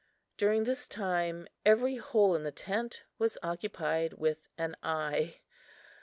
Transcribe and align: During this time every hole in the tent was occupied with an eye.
During 0.35 0.63
this 0.63 0.87
time 0.87 1.47
every 1.63 1.97
hole 1.97 2.33
in 2.35 2.41
the 2.41 2.51
tent 2.51 3.03
was 3.19 3.37
occupied 3.43 4.13
with 4.13 4.47
an 4.57 4.75
eye. 4.81 5.41